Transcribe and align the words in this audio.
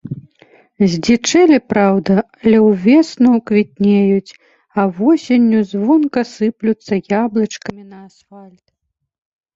Здзічэлі, 0.93 1.57
праўда, 1.73 2.13
але 2.39 2.57
ўвесну 2.69 3.31
квітнеюць, 3.49 4.31
а 4.79 4.89
восенню 5.01 5.59
звонка 5.75 6.25
сыплюцца 6.35 6.93
яблычкамі 7.23 7.83
на 7.91 7.97
асфальт. 8.09 8.63